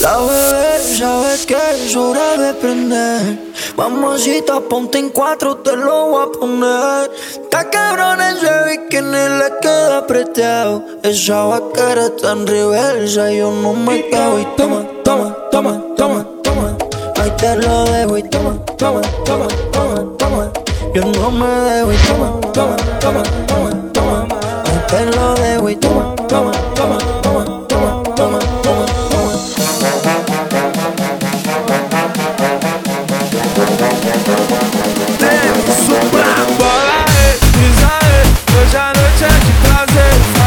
sabes 0.00 1.46
que 1.46 1.54
es 1.54 1.94
hora 1.94 2.36
de 2.36 2.54
prender. 2.54 3.38
Mamacita, 3.76 4.60
ponte 4.60 4.98
en 4.98 5.10
cuatro, 5.10 5.58
te 5.58 5.76
lo 5.76 6.06
voy 6.06 6.24
a 6.24 6.38
poner. 6.38 7.10
Está 7.42 7.68
cabrón 7.68 8.20
ese 8.20 9.02
ni 9.02 9.10
le 9.10 9.50
queda 9.60 9.98
apretado. 9.98 10.84
Esa 11.02 11.44
vaquera 11.44 12.06
está 12.06 12.32
en 12.32 12.46
reversa, 12.46 13.30
yo 13.30 13.50
no 13.50 13.74
me 13.74 14.08
cago. 14.08 14.38
Y 14.38 14.46
toma, 14.56 14.86
toma, 15.04 15.36
toma, 15.50 15.84
toma, 15.96 16.26
toma. 16.42 16.76
Ahí 17.20 17.30
te 17.36 17.56
lo 17.56 17.84
dejo 17.84 18.18
y 18.18 18.22
toma, 18.22 18.58
toma, 18.78 19.02
toma, 19.24 19.48
toma, 19.72 20.16
toma. 20.18 20.52
Yo 20.94 21.04
no 21.04 21.30
me 21.30 21.46
dejo 21.46 21.92
y 21.92 21.96
toma, 22.08 22.40
toma, 22.52 22.76
toma, 23.00 23.22
toma. 23.22 23.49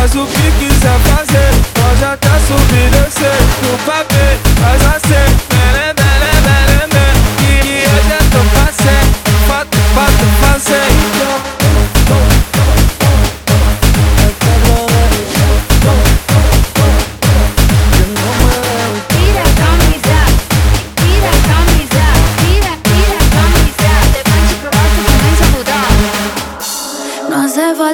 Mas 0.03 0.15
o 0.15 0.25
pique 0.25 0.69
safado 0.81 1.32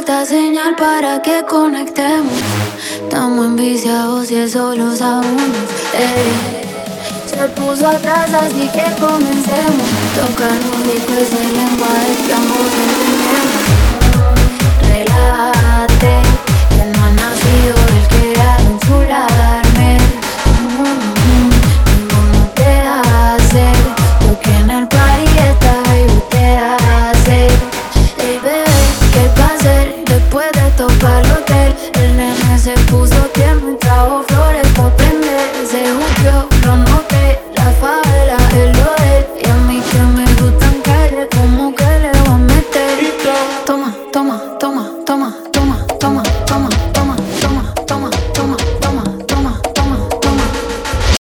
falta 0.10 0.26
señal 0.26 0.76
para 0.76 1.22
que 1.22 1.44
conectemos. 1.48 2.34
Estamos 3.04 3.46
enviciados 3.46 4.32
y 4.32 4.36
eso 4.36 4.76
lo 4.76 4.96
sabemos. 4.96 5.58
Se 7.28 7.48
puso 7.50 7.88
atrás, 7.88 8.34
así 8.34 8.68
que 8.74 8.86
comencemos. 9.00 9.88
Tocar 10.16 10.58
un 10.74 10.82
el 10.82 11.54
lenguaje 11.60 12.14
que 12.26 12.34
ambos 12.34 12.58
entendemos. 12.60 12.89
se 32.70 32.76
puso 32.86 33.19